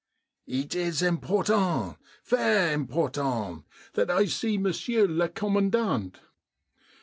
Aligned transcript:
Eet 0.47 0.73
is 0.73 1.03
important— 1.03 1.95
ver 2.31 2.71
important 2.71 3.65
that 3.93 4.09
I 4.09 4.25
see 4.25 4.57
monsieur 4.57 5.05
le 5.07 5.29
commandant." 5.29 6.19